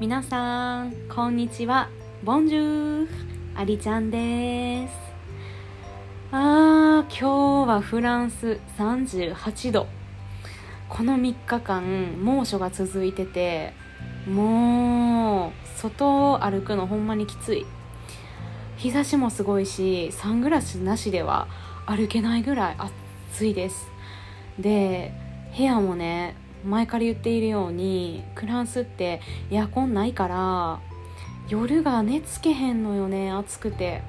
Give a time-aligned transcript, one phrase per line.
[0.00, 1.88] 皆さんこんにちは。
[2.22, 3.08] ボンジュー
[3.56, 4.94] ありちゃんです。
[6.30, 9.88] あー今日はフランス38度。
[10.88, 13.72] この3日間猛暑が続いてて
[14.30, 17.66] もう外を歩くのほんまにきつい。
[18.76, 21.48] 日差しもすごいしサングラスなしでは
[21.86, 22.76] 歩けないぐらい
[23.32, 23.88] 暑いです。
[24.60, 25.12] で
[25.56, 30.80] 部屋もね前から言っているようにフランスってエアコンないから
[31.48, 34.02] 夜が寝つけへんのよね暑くて。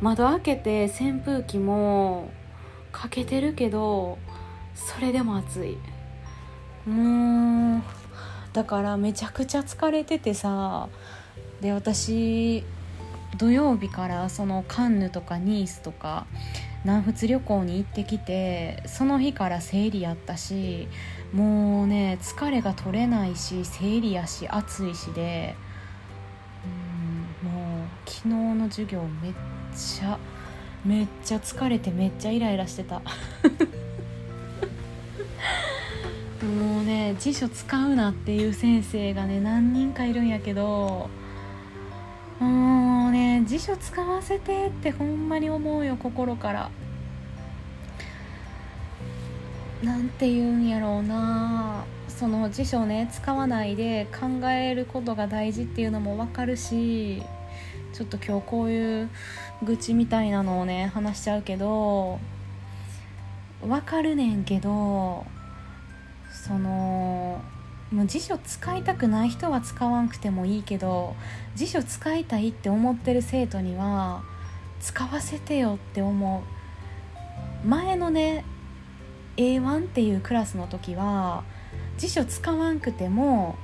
[0.00, 2.30] 窓開けて扇風機も
[2.92, 4.18] かけてるけど
[4.74, 5.78] それでも暑い。
[6.88, 7.82] もう
[8.52, 10.88] だからめちゃくちゃ疲れててさ
[11.60, 12.62] で私
[13.38, 16.26] 土曜日からそのカンヌとかニースとか
[16.84, 20.86] 南仏旅行に行ってきてその日から生理やったし
[21.32, 25.56] もうね疲れが取れないし生理やし暑いしで
[27.42, 29.32] うんもう昨日の授業めっ
[29.74, 30.18] ちゃ
[30.84, 33.02] めっちゃ疲れてめっちゃイライラしてた。
[36.42, 41.10] もうね辞書使うなっていう先生がね何人かいるんやけど
[42.38, 46.70] もうね辞書使わせてってほんまに思うよ心から。
[49.82, 51.84] なんて言うんやろうな。
[52.16, 57.22] その辞書ね使わないで考えることが大事っていうのも分かるし
[57.92, 59.10] ちょっと今日こういう
[59.62, 62.18] 愚痴みたいなのをね話しちゃうけど
[63.60, 65.26] 分かるねんけど
[66.30, 67.42] その
[67.92, 71.14] もう辞書使いたくない人は使わんくてもいいけど
[71.54, 74.22] 辞書使いたいって思ってる生徒には
[74.80, 76.44] 使わせてよって思
[77.64, 77.68] う。
[77.68, 78.44] 前のね
[79.36, 81.44] A1 っていうクラスの時は
[81.98, 83.56] 辞書使わんくても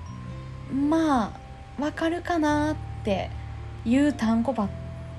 [0.73, 1.35] ま
[1.79, 3.31] あわかるかなって
[3.85, 4.69] いう単語ば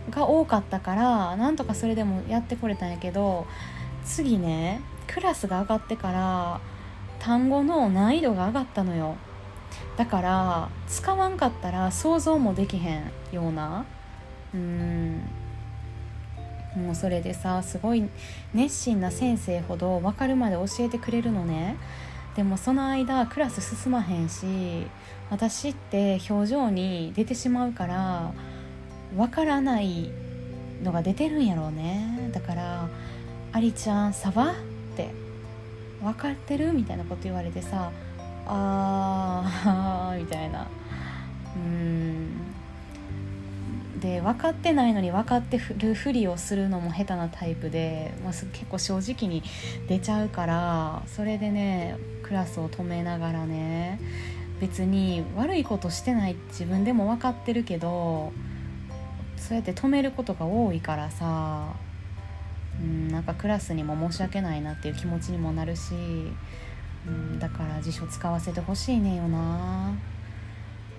[0.10, 3.48] が多かったからなんとかそれでもやってこれたんやけど
[4.06, 6.60] 次ねクラスが上がってから
[7.20, 9.16] 単語の難易度が上がったのよ。
[9.96, 13.86] だから使わんかったら想像もできへんような。
[14.54, 15.22] うん。
[16.76, 18.10] もうそれでさすごい
[18.54, 21.78] 熱心な先生ほど分かるまで教えてくれるのね
[22.36, 24.88] でもその間クラス進まへんし
[25.30, 28.32] 私って表情に出てしまうから
[29.16, 30.10] 分からない
[30.84, 32.88] のが出てるんやろうねだから
[33.54, 34.56] 「ありちゃんサバ?」っ
[34.96, 35.12] て
[36.02, 37.92] 「分かってる?」みたいなこと言われてさ
[38.48, 40.68] 「あー」みたいな
[41.56, 42.30] うん
[44.04, 49.42] で分かってないのに分かってるふりをするのも下手なタイプで、まあ、結構正直に
[49.88, 54.02] 出ちゃうからそれでねクラスを止めながらね
[54.60, 58.34] 別に悪いことしてない自分でも分かってるけど
[59.38, 61.74] そうやって止めることが多いからさ
[62.82, 65.94] うんなんかクラスにも申し訳ないなっていう気持ちにもなるし
[67.08, 69.94] うんだから辞書使わせてほしいねんよな。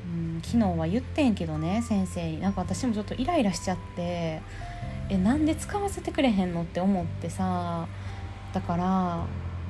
[0.05, 2.41] うん、昨日は言ってんけどね先生に。
[2.41, 4.41] なんか私もちょっとイライラしちゃって
[5.09, 7.87] えなんで使わせてくれへんのって思ってさ
[8.53, 8.85] だから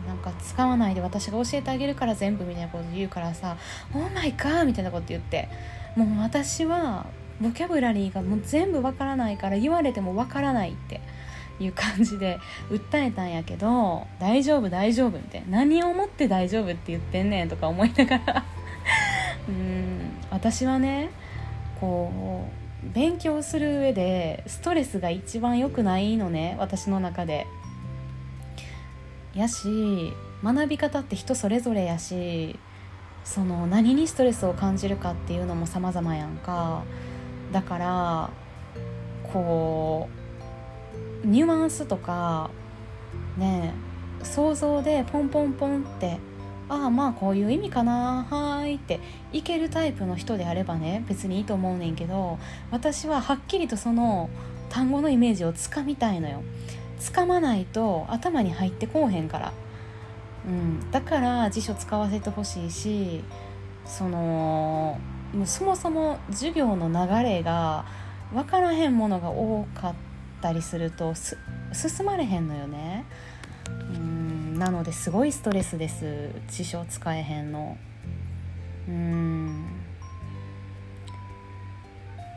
[0.06, 3.56] なんか使わないで私が教えてあげるから全部みたいなこと言うからさ
[3.94, 5.48] 「オーマイカー」みたいなこと言って
[5.96, 7.06] もう私は
[7.40, 11.00] ボキャブラリーがもう全部わからないから言われてもわからないって
[11.58, 12.38] いう感じで
[12.70, 18.44] 訴えたんやけど「大丈夫大丈夫」って何をもって大丈夫って言ってんねんとか思いながら。
[19.48, 19.93] う ん
[20.34, 21.10] 私はね
[21.80, 22.48] こ
[22.84, 27.46] う勉強する上でストレスが一番良くないのね私の中で。
[29.34, 30.12] やし
[30.44, 32.56] 学び方って人それぞれやし
[33.24, 36.84] その何にストレスを感じるかっていうのも様々やんか
[37.50, 38.30] だから
[39.32, 40.08] こ
[41.24, 42.50] うニュアンスとか
[43.36, 43.74] ね
[44.22, 46.18] 想像でポンポンポンって
[46.68, 48.26] ああまあこういう意味かな。
[48.30, 49.00] はーいって
[49.32, 52.38] いけるタイプの人であればね別にいいと思うねんけど
[52.70, 54.30] 私ははっきりとその
[54.70, 56.42] 単語のイメージをつかみたいのよ。
[56.98, 59.52] つかまないと頭に入ってこうへんから、
[60.46, 63.22] うん、だから辞書使わせてほしいし
[63.84, 64.98] その
[65.34, 67.84] もそもそも授業の流れが
[68.32, 69.94] 分からへんものが多かっ
[70.40, 73.04] たりすると進まれへんのよね。
[73.68, 74.13] うん。
[74.54, 76.30] なのですごいストレスです。
[76.48, 77.76] 辞書使えへんの。
[78.88, 79.66] うん。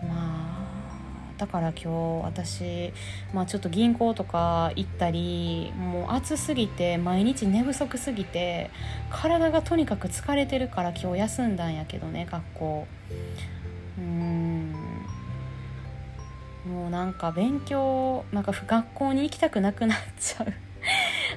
[0.01, 0.57] まあ
[1.37, 2.91] だから今日私、
[3.33, 8.71] まあ、ちょっと銀行とか行ったりもう暑すぎて毎日寝不足すぎて
[9.11, 12.87] 体がとにかく疲れてるから今日休んだんやけどね学校。
[13.99, 14.73] うん。
[16.67, 20.66] もうなんか勉強なんか学校に行きたくなくなっちゃう。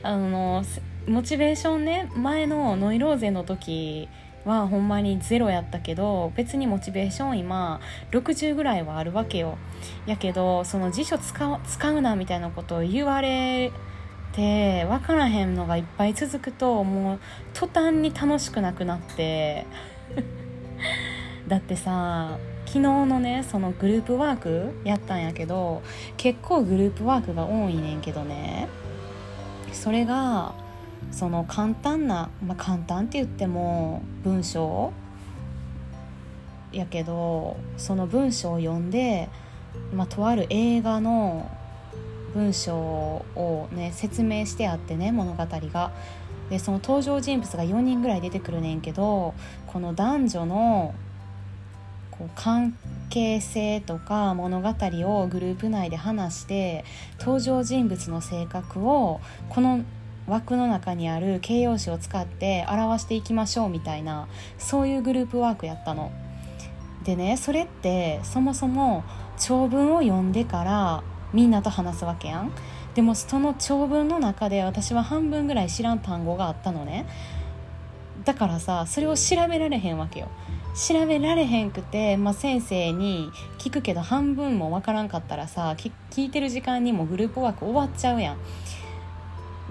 [0.02, 0.64] あの
[1.06, 4.08] モチベーションね前のノイローゼの時
[4.44, 7.80] はほんまにゼロやったけど別にモチベーション今
[8.10, 9.58] 60ぐらいはあるわけよ。
[10.06, 13.72] やけどその辞書使う使うなみたいなことを言われ
[14.32, 17.20] て分からへんのがいっぱい続くともう
[17.52, 19.66] 途端に楽しくなくなって。
[21.46, 25.82] だってさ昨日のねそのグループワークやったんやけど
[26.16, 28.68] 結構グループワークが多いねんけどね。
[29.72, 30.54] それが
[31.10, 34.92] その簡単な、まあ、簡単って言っても文章
[36.72, 39.28] やけどその文章を読んで、
[39.92, 41.50] まあ、とある映画の
[42.34, 45.92] 文章をね説明してあってね物語が。
[46.48, 49.34] でその登場人物が4人ぐらい出てくるねんけど
[49.68, 50.94] この男女の
[52.20, 52.76] こう関
[53.08, 56.84] 係性とか物語をグループ内で話して
[57.18, 59.80] 登場人物の性格をこの
[60.26, 64.28] 枠の中にある形容詞を使って表していきましょうみたいな
[64.58, 66.12] そういうグループワークやったの。
[67.04, 69.02] でねそれってそもそも
[69.38, 71.02] 長文を読んでから
[71.32, 72.52] みんなと話すわけやん。
[72.94, 77.06] でもその長文の中で私は半分ぐらい知らん単語があったのね。
[78.26, 80.28] だからさそれを調べられへんわけよ。
[80.74, 85.92] 調べられへんくて、まあ、先生に聞くけど半分もわからんかったらさ聞
[86.24, 88.38] いてる時間にもグループワーク終わっちゃうやん。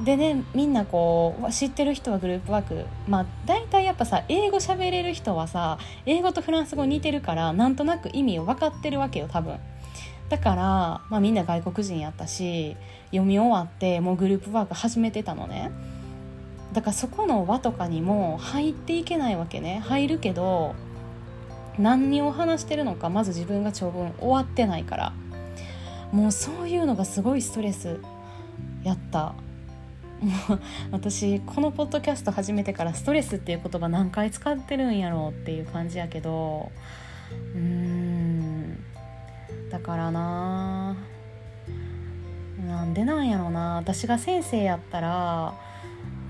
[0.03, 2.85] でねみんなこう知ってる人はグループワーク。
[3.07, 9.57] まあ大体やっぱさ英語喋れる人はさ英語とフランス語似てるからなんとなく意味を分かってるわけよ多分。
[10.29, 10.61] だから、
[11.09, 15.71] まあ、みんな外国人やったし読み終わってもうグループワーク始めてたのね。
[16.71, 19.81] だからそこの輪とかにも入っていけないわけね。
[19.85, 20.75] 入るけど
[21.79, 25.13] 何を話してるのかまず自分が長文終わってないから。
[26.11, 27.99] もうそういうのがすごいストレス
[28.83, 29.33] やった。
[30.19, 30.59] も う
[30.91, 36.71] 私このポッドキャスト始めてからストレスっていう言葉何回使ってるんやろうっていう感じやけど。
[37.55, 38.77] うーん。
[39.71, 40.97] だからな。
[42.67, 43.75] なんでなんやろな。
[43.75, 45.53] 私が先生やったら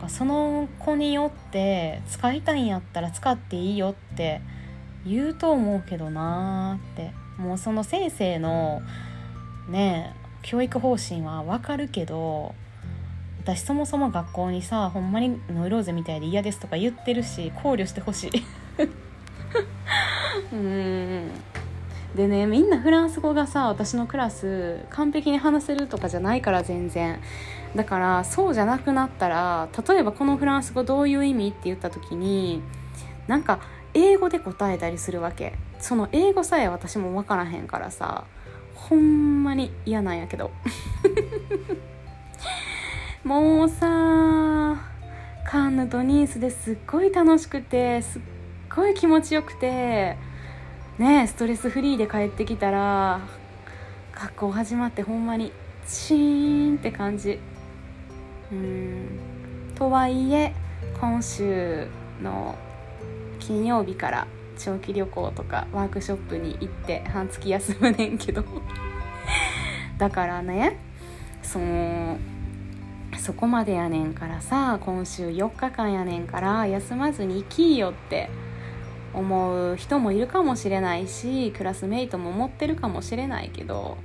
[0.08, 4.42] その子によって使いたいんやったら使っていいよって
[5.10, 7.12] 言うと思うけどなって。
[7.40, 8.82] もうその先生の
[9.70, 12.54] ね教育方針はわかるけど
[13.42, 18.32] 私そもそも学校にさほんまにノイローゼみたいで嫌ですとか言ってるし考慮してほしい。
[20.54, 21.32] うん。
[22.16, 27.20] でねみんなフランス語がさ私のクラス完璧に話せるとかじゃないから全然。
[27.76, 32.62] だからそうじゃなくなったら例えばこのフランス語どういう意味って言った時に
[33.28, 33.60] なんか
[33.94, 35.54] 英語で答えたりするわけ。
[35.80, 38.26] その英語さえ私も分からへんからさ
[38.76, 40.52] ほんまに嫌なんやけど。
[43.24, 44.78] もうさ
[45.46, 48.22] カンヌとニースですっごい楽しくてすっ
[48.74, 50.18] ごい気持ちよくて
[50.98, 53.20] ねストレスフリーで帰ってきたら
[54.14, 55.52] 学校始まってほんまに
[55.88, 57.40] チーンって感じ。
[58.52, 59.20] うん。
[59.76, 60.54] とはいえ
[61.00, 61.88] 今週
[62.22, 62.56] の
[63.40, 64.28] 金曜日から
[64.58, 68.44] 長期旅行とかワークショップに行って半月休むねんけど。
[69.98, 70.78] だからね
[71.42, 72.18] その
[73.18, 78.30] そこまでやねんからさ今週4日間やねんから休まずに行きよって
[79.14, 83.98] 思う人もいるかもしれないしクラスメイトも思ってるかもしれないけど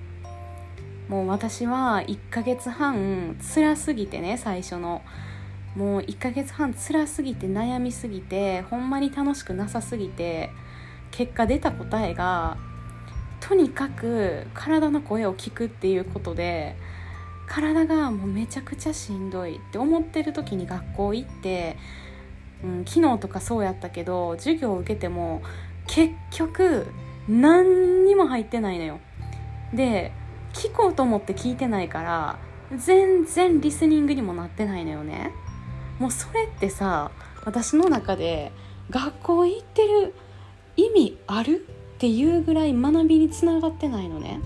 [1.09, 5.03] もう私は1ヶ月半辛すぎてね最初の
[5.77, 10.51] もう1ヶ月半辛すぎて悩みすぎてほんまに楽しくなさすぎて
[11.11, 12.57] 結果出た答えが
[13.41, 16.77] とにかく体の声を聞くっていうことで
[17.47, 21.77] 体がもうめちゃくちゃしんどいって思ってる時に学校行って、
[22.65, 25.43] うん、昨日とかそうやったけど授業を受けても
[25.87, 26.87] 結局
[27.29, 29.01] 何にも入ってないのよ。
[29.75, 30.13] で
[30.53, 32.39] 聞こうと思って聞いてないから
[32.77, 35.33] 全然リスニングにもなってないのよね。
[35.99, 37.11] もうそれってさ
[37.45, 38.53] 私の中で
[38.91, 40.15] 学校行ってる
[40.77, 44.41] 意味あるっていうぐらい学びにつながってないのね。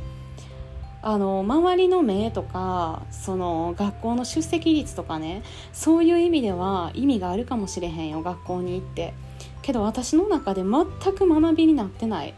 [1.01, 9.15] あの周りの目とかその学校の出席率とかねそういう意味では意味があるかもしれへんよ学校に行って。
[9.63, 12.35] けど私の中で全く学びになってない。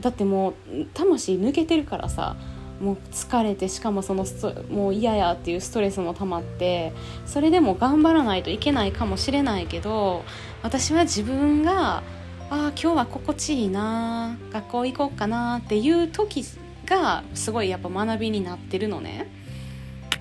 [0.00, 0.54] だってもう
[0.94, 2.36] 魂抜けてるからさ
[2.80, 4.24] もう疲れてしかもその
[4.70, 6.92] もう嫌やっていうストレスも溜まって
[7.26, 10.24] それでも頑張らないといけないかもしれないけど
[10.62, 12.02] 私は自分があ
[12.50, 16.44] あ今日は心地いいな学校行こうかなっていう時
[16.86, 19.30] がすごいやっぱ学びになってるのね。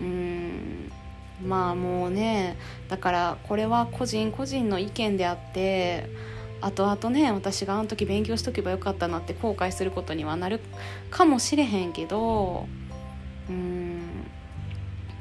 [0.02, 0.92] うん。
[1.46, 2.58] まあもうね
[2.90, 6.10] だからこれは個人個人の意見であって
[6.62, 10.60] 後々ね私があの時勉強しとけばよかったなって後悔することにはなる
[11.12, 12.68] かもしれへんけど
[13.50, 14.02] うん。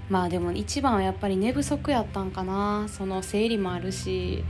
[0.09, 2.87] まあでも一番はやっぱり寝不足やったんかな。
[2.89, 4.45] その生理もあるし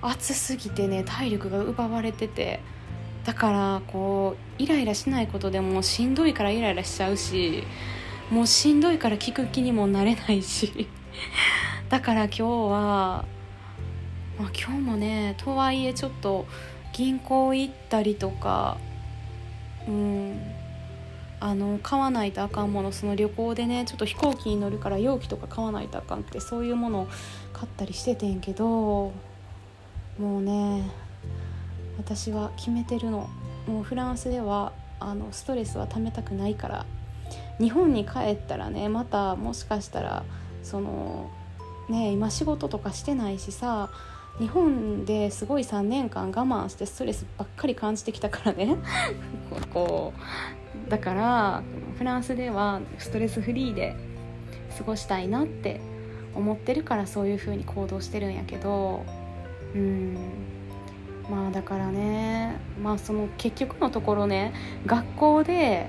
[0.00, 2.60] 暑すぎてね体力が奪われてて。
[3.24, 7.62] だからこうイライラしないことでもしんどいからイライラしちゃうし
[8.30, 10.88] もうしんどいから聞く気にもなれないし。
[11.88, 13.24] だから今日は、
[14.38, 16.46] まあ、今日もねとはいえちょっと
[16.92, 18.78] 銀行行ったりとか
[19.86, 20.58] うん。
[21.40, 27.08] あの買わないとあかんものその旅行でねちょっと飛行機に乗るから容器とか買わないとあかんってそういうものを
[27.52, 29.12] 買ったりしててんけど
[30.18, 30.90] もうね
[31.96, 33.28] 私は決めてるの。
[33.66, 36.86] もうフランスではあのストレスはためたくないから
[37.60, 40.24] 日本に帰ったらねまたもしかしたら
[40.62, 41.30] その
[41.90, 43.90] ね今仕事とかしてないしさ
[44.38, 48.76] 日本ですごい3年間我慢してストレスばっかり感じてきたからね。
[49.74, 50.12] こ
[50.86, 51.62] うだから
[51.98, 53.96] フランスではストレスフリーで
[54.78, 55.80] 過ごしたいなって
[56.34, 59.04] 思ってるからそういう風に行動してるんやけど。
[59.74, 60.16] うん。
[61.30, 64.52] まあだからねまあその結局のところね
[64.86, 65.88] 学校で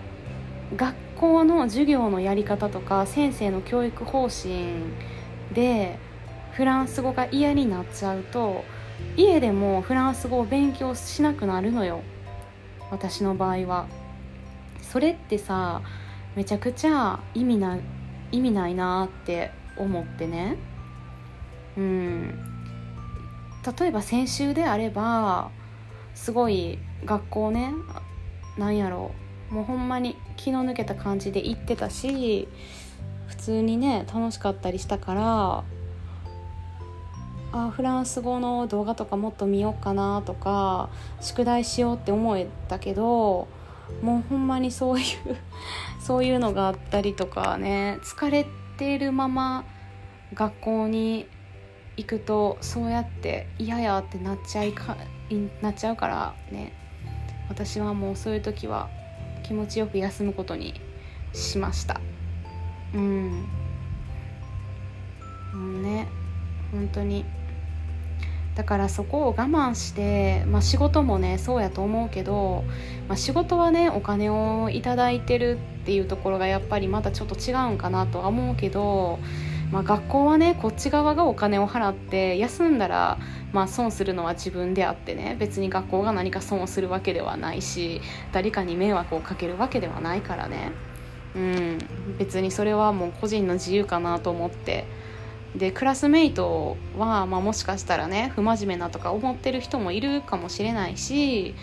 [0.76, 4.74] 学校の授業のやり方とか先生の教育方針
[5.54, 5.98] で
[6.60, 8.66] フランス語が嫌になっちゃうと
[9.16, 12.02] 家でもフランス語を勉強しなくなるのよ。
[12.92, 13.88] 私の場合は。
[14.82, 15.82] それってさ
[16.36, 17.80] めちゃくちゃ意味ない
[18.34, 20.58] 意味ないなって思ってね。
[21.78, 22.38] うん。
[23.80, 25.52] 例えば先週であれば
[26.14, 27.72] すごい学校ね
[28.58, 29.12] なんやろ。
[29.50, 32.50] うもうほんまに気の抜けた感じで行ってたし
[33.28, 35.79] 普通にね楽しかったりしたから
[37.52, 40.90] あフランス語の動画とかもっと見ようかなとか
[41.20, 43.48] 宿題しようって思えたけど
[44.02, 45.06] もうほんまにそういう
[46.00, 48.46] そういうのがあったりとかね疲れ
[48.78, 49.66] てるまま
[50.34, 51.28] 学校に
[51.98, 54.96] 行くとそうやって嫌やってなっちゃいか
[55.62, 56.74] なっちゃうからね。
[57.50, 58.90] 私はもうそういう時は
[59.44, 60.80] 気持ちよく休むことに
[61.34, 62.00] しました。
[62.94, 63.48] うん。
[65.54, 66.08] もうね
[66.72, 67.26] 本当に
[68.60, 72.66] だからそこを我慢して、まあ、仕事もねそうやと思うけど、
[73.08, 79.18] まあ、仕事はねお金を頂いてるっていうところがやっぱりまたちょっと違うんかなとは思うけど
[79.72, 83.18] まあ、学校はねこっち側がお金を払って休んだら、
[83.54, 88.02] まあ、損するのは自分であってね別に学校が何か損をするわけではないし
[88.34, 90.72] 誰かに迷惑をかけるわけではないからね、
[91.36, 91.78] うん、
[92.18, 94.86] 別にそれはもう個人の自由かなと思って。
[95.56, 101.56] でクラスメイトは、まあ、もしかしたらね不真面目なとか思ってる人もいるかもしれないし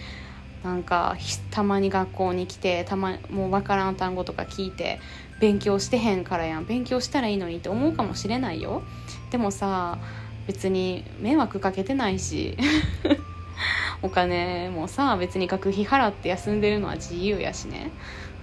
[0.64, 1.16] なんか
[1.52, 4.98] たまに学校に来てたまもう分からん単語とか聞いて
[5.40, 8.82] 勉強してへんからやん勉強したらいいのにって思うかもしれないよ。
[9.30, 9.98] でもさ
[10.46, 12.56] 別に迷惑かけてないし
[14.02, 17.90] お金もさ別に学費払って休んでるのは自由やしね、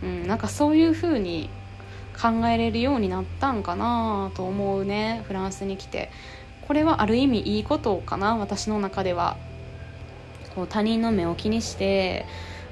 [0.01, 1.49] うん、なんかそういう風に
[2.19, 6.11] 考えれるようになったんかなと思うねフランスに来て。
[6.65, 9.35] これはある意味いいことかな私の中では。
[10.55, 12.25] こう他人の目を気にして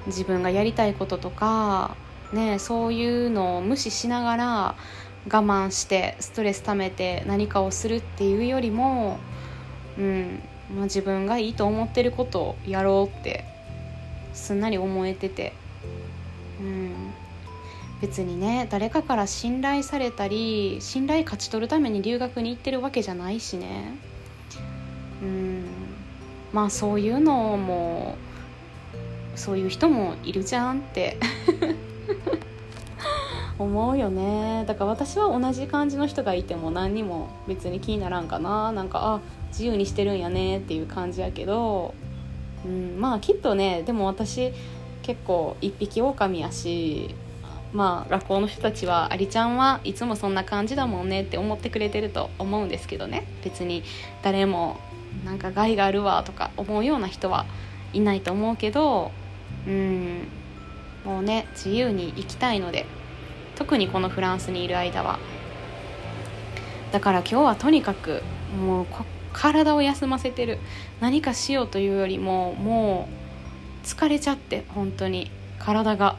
[0.06, 1.96] 自分がやりたいこととか
[2.34, 4.76] ね、そういうのを無視しながら
[5.28, 9.20] 我慢してストレス溜めて何かをするっていうよりも、
[9.98, 10.40] うん
[10.74, 13.44] まあ、自分がいいと思ってることをやろうって
[14.34, 15.54] すんなり思えてて、
[16.62, 17.11] うん、
[18.02, 23.96] 別にね誰かから信頼されたり信頼勝ち取るために留学に行ってるわけじゃないしね、
[25.22, 25.66] うん、
[26.52, 28.16] まあそういうのも
[29.36, 31.18] そういう人もいるじゃんって。
[33.60, 34.66] 思うよね。
[34.68, 38.72] だから私は同じ感じの人がいても何にも別に気にならんかな。
[38.72, 41.94] なんかあ自由にしてるんやねっていう感じやけど、
[42.66, 44.52] うん、まあきっとねでも私
[45.04, 47.14] 結構一匹狼やし
[47.74, 53.26] まあ学校の人たちはアリちゃんはいつもそんな感じだもんねって思ってくれてると思うんですけどね。
[53.44, 53.84] 別に
[54.22, 54.80] 誰も
[55.26, 57.46] なんか害があるわとか思うような人は
[57.94, 59.12] いないと思うけど
[59.68, 60.28] うん
[61.06, 62.86] もうね自由に生きたいので
[63.56, 65.20] 特にこのフランスにいる間は。
[66.92, 68.22] だから今日はとにかく
[68.60, 68.86] もう
[69.32, 70.60] 体を休ませてる。
[71.00, 73.08] 何かしようというよりもも
[73.84, 75.32] う疲れちゃって本当に。
[75.58, 76.18] 体が。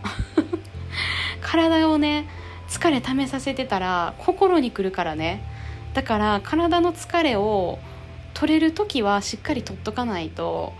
[1.52, 2.26] 体をね
[2.66, 5.44] 疲れためさせてたら心にくるからね。
[5.92, 7.78] だから体の疲れを
[8.32, 10.73] 取れる時はしっかり取っとかないと、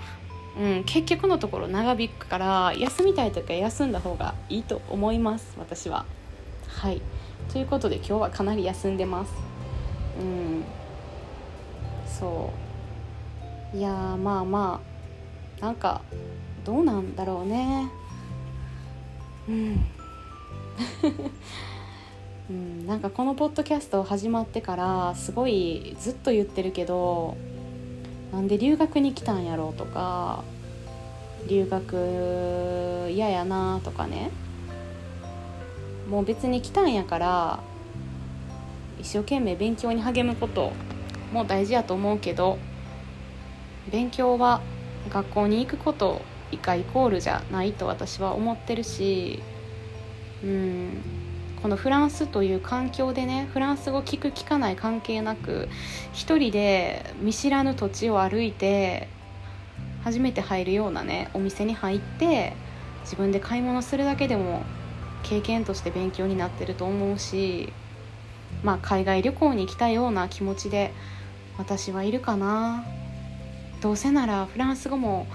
[0.59, 6.07] うん、結局のところ長引くから休みたい時は休んだ方がいいと思います私は。
[6.69, 7.03] はい。
[7.53, 9.33] ということで今日はかなり休んでます。
[10.19, 10.65] うん。
[12.07, 12.51] そ
[13.75, 13.77] う。
[13.77, 14.81] いやまあま
[15.61, 16.01] あなんか
[16.65, 17.91] どうなんだろうね。
[19.47, 20.02] うん。
[22.51, 27.37] うん、なんかこのポッドキャスト始まってからすごいずっと言ってるけど
[28.33, 30.43] なんで留学に来たんやろうとか
[31.49, 34.31] 留学嫌やなとかね。
[36.13, 37.61] もう別に来たんやから
[39.01, 40.73] 一生懸命勉強に励むこと
[41.33, 42.59] も大事やと思うけど
[43.91, 44.61] 勉強は
[45.09, 49.43] 学校に行くこと以下イコールじゃないと私は思ってるし
[50.43, 51.03] うん。
[51.63, 55.69] このフランスという環境でねフランス語聞く聞かない関係なく
[56.13, 59.07] 一人で見知らぬ土地を歩いて
[60.03, 62.55] 初めて入るようなねお店に入って
[63.03, 64.65] 自分で買い物するだけでも
[65.23, 67.73] 経験として勉強になってると思うし
[68.65, 70.93] まあ海外旅行に来たような気持ちで
[71.59, 72.85] 私はいるかな。
[73.81, 75.27] どうせならフランス語も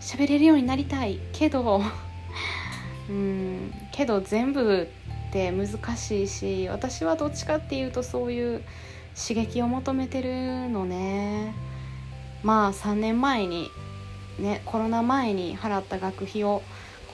[0.00, 1.82] 喋れるようになりたいけど
[3.08, 3.72] うん。
[3.92, 4.88] けど全部
[5.28, 8.62] って難しいし私はどっちかっていうとそういう
[9.16, 11.54] 刺激を求めてるのね。
[12.42, 13.70] まあ3年前に
[14.38, 16.62] ねコロナ前に払った学費を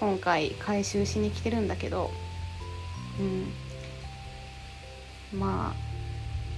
[0.01, 2.11] 今回回収しに来てるんだけど
[3.21, 5.39] うん。
[5.39, 5.77] まあ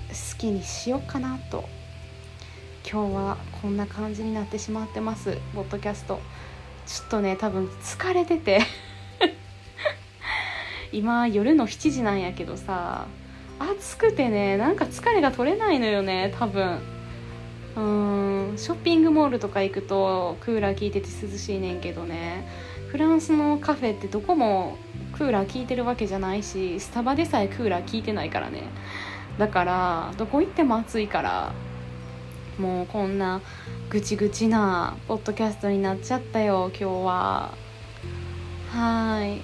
[0.08, 1.64] 好きにしようかなと。
[2.90, 6.20] 今日はこんな感じになってしまってますポッドキャスト。
[6.86, 8.60] ちょっとね多分疲れてて。
[10.96, 13.06] 今夜の7時なんやけどさ
[13.58, 16.78] 暑くてねなんか疲れが取れないのよね多分。
[17.76, 22.46] うんショッピングモールとか行くとクーラー効いてて涼しいねんけどね。
[22.88, 24.78] フランスのカフェってどこも
[25.16, 28.62] クーラー効いてるわけじゃないしスタバでさえクーラー効いてないからね。
[29.38, 31.52] だからどこ行っても暑いから
[32.58, 33.40] もうこんな
[33.90, 37.54] ぐちぐちなポッドキャストになっちゃったよ今日は。
[38.70, 39.40] はい。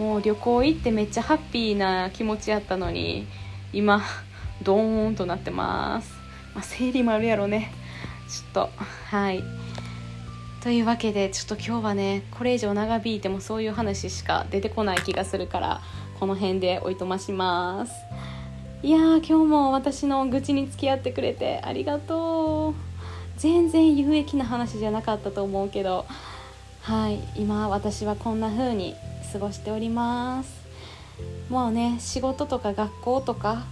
[0.00, 3.26] もう旅行行ってめっちゃハッピーな気持ちやったのに
[3.70, 4.00] 今
[4.62, 6.14] ドーンとなってます、
[6.54, 7.70] まあ、生理もあるやろね。
[8.26, 9.44] ちょっとはい。
[10.62, 15.82] というわけでちょっと今日はねこれ以上長引いてもそういう話しか出てこない気がするから
[16.18, 17.92] この辺でおいとまします。
[18.82, 22.74] いやー今日も私の愚痴に付き合ってくれてありがとう。
[23.36, 26.06] 全然有益な話じゃなかったと思うけど
[26.80, 27.20] はい。
[27.36, 28.94] 今私はこんな風に
[29.32, 30.60] 過ごしております。
[31.48, 33.64] もうね仕事とか学校とか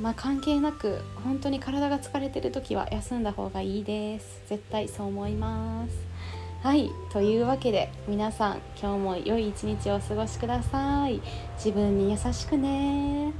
[0.00, 4.42] まあ関係なく本当に体が疲れてる時は休んだ方がいいです。
[4.48, 5.94] 絶対そう思います。
[6.62, 11.20] はいというわけで皆さん今日も良い一日をお過ごしください。
[11.56, 13.32] 自分に優しくね。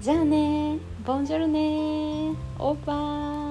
[0.00, 0.78] じゃあね。
[1.04, 2.34] ボンジョルね。
[2.58, 3.49] オーバー。